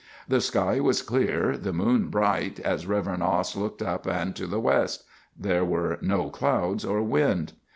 [0.27, 3.21] The sky was clear, the moon bright, as Rev.
[3.21, 5.03] Ost looked up and to the west.
[5.37, 7.53] There were no clouds or wind.